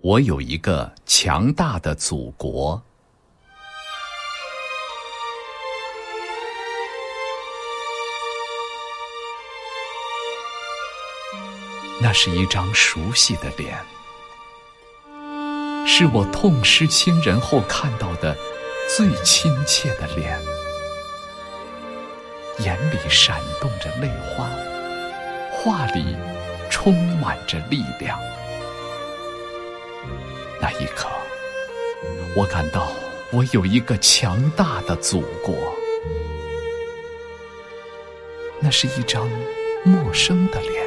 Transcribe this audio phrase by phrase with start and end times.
[0.00, 2.80] 我有一个强大的祖国，
[12.00, 13.76] 那是一张熟悉的脸，
[15.84, 18.36] 是我痛失亲人后看到的
[18.96, 20.40] 最亲切的脸，
[22.60, 24.48] 眼里闪动着泪花，
[25.50, 26.16] 话里
[26.70, 28.16] 充满着力量。
[30.70, 31.08] 那一刻，
[32.36, 32.92] 我感到
[33.30, 35.74] 我有一个强大的祖国。
[38.60, 39.26] 那是一张
[39.82, 40.84] 陌生的脸，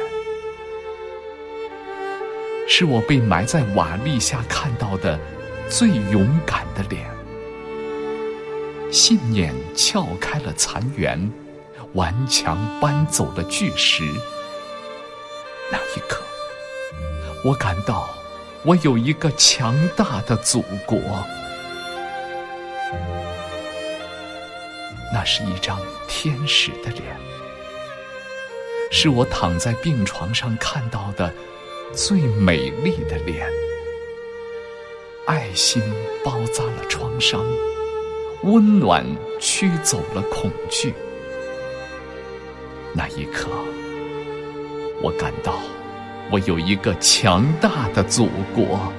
[2.68, 5.18] 是我被埋在瓦砾下看到的
[5.68, 7.04] 最勇敢的脸。
[8.92, 11.28] 信念撬开了残垣，
[11.94, 14.04] 顽强搬走了巨石。
[15.72, 16.22] 那一刻，
[17.44, 18.08] 我感到。
[18.64, 21.00] 我有一个强大的祖国，
[25.12, 27.16] 那是一张天使的脸，
[28.92, 31.34] 是我躺在病床上看到的
[31.92, 33.50] 最美丽的脸。
[35.26, 35.82] 爱心
[36.24, 37.44] 包扎了创伤，
[38.44, 39.04] 温暖
[39.40, 40.94] 驱走了恐惧。
[42.94, 43.48] 那一刻，
[45.02, 45.58] 我感到。
[46.32, 48.90] 我有一个强大的祖国，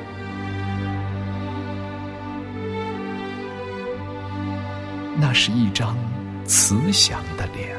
[5.19, 5.97] 那是一张
[6.45, 7.75] 慈祥的脸，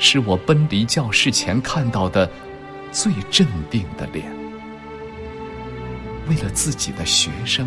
[0.00, 2.28] 是我奔离教室前看到的
[2.90, 4.26] 最镇定的脸。
[6.28, 7.64] 为了自己的学生，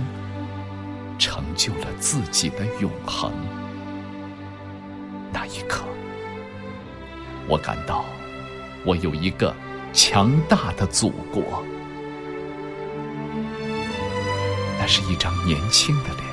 [1.18, 3.32] 成就了自己的永恒。
[5.32, 5.86] 那一刻，
[7.48, 8.04] 我感到
[8.84, 9.56] 我有一个。
[9.98, 11.66] 强大的祖国，
[14.78, 16.24] 那是一张年轻的脸，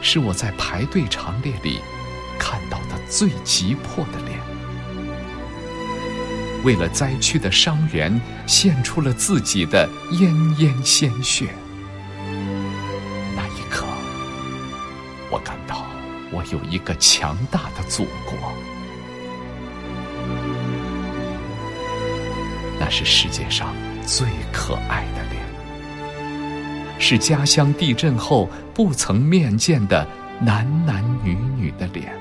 [0.00, 1.82] 是我在排队长列里
[2.38, 4.40] 看到的最急迫的脸。
[6.64, 11.54] 为了灾区的伤员，献出了自己的奄奄鲜血。
[13.36, 13.84] 那一刻，
[15.30, 15.84] 我感到
[16.32, 18.54] 我有一个强大的祖国。
[22.88, 23.74] 那是世界上
[24.06, 25.42] 最可爱的脸，
[26.98, 30.08] 是家乡地震后不曾面见的
[30.40, 32.16] 男男女女的脸。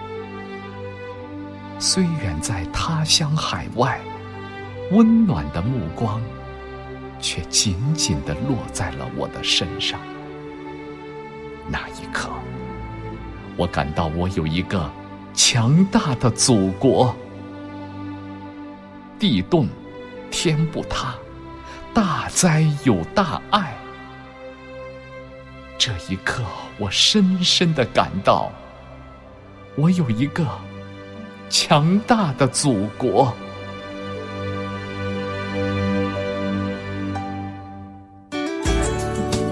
[1.80, 3.98] 虽远在他乡海外，
[4.92, 6.22] 温暖的目光
[7.22, 9.98] 却紧紧地落在了我的身上。
[11.70, 12.30] 那一刻，
[13.56, 14.92] 我感到我有一个
[15.34, 17.16] 强大的祖国。
[19.18, 19.66] 地动。
[20.40, 21.16] 天不塌，
[21.96, 23.76] 大灾有大爱。
[25.80, 26.44] 这一刻，
[26.78, 28.52] 我深深的感到，
[29.76, 30.46] 我有一个
[31.50, 33.34] 强大的祖国。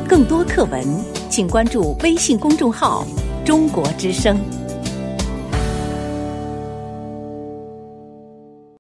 [0.08, 0.86] 更多课文，
[1.32, 3.04] 请关注微信公众号
[3.44, 4.38] “中国之声”。